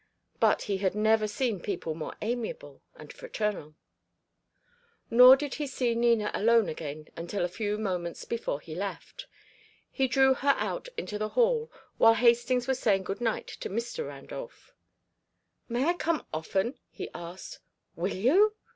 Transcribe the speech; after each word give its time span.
But 0.39 0.63
he 0.63 0.77
had 0.77 0.95
never 0.95 1.27
seen 1.27 1.59
people 1.59 1.93
more 1.93 2.15
amiable 2.23 2.81
and 2.95 3.13
fraternal. 3.13 3.75
He 5.11 5.15
did 5.15 5.59
not 5.59 5.69
see 5.69 5.93
Nina 5.93 6.31
alone 6.33 6.67
again 6.69 7.09
until 7.15 7.45
a 7.45 7.47
few 7.47 7.77
moments 7.77 8.25
before 8.25 8.61
he 8.61 8.73
left. 8.73 9.27
He 9.91 10.07
drew 10.07 10.33
her 10.33 10.55
out 10.57 10.89
into 10.97 11.19
the 11.19 11.29
hall 11.37 11.71
while 11.99 12.15
Hastings 12.15 12.65
was 12.67 12.79
saying 12.79 13.03
good 13.03 13.21
night 13.21 13.45
to 13.45 13.69
Mr. 13.69 14.07
Randolph. 14.07 14.73
"May 15.69 15.85
I 15.85 15.93
come 15.93 16.25
often?" 16.33 16.79
he 16.89 17.11
asked. 17.13 17.59
"Will 17.95 18.15
you?" 18.15 18.55